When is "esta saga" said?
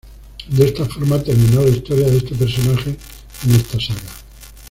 3.51-4.09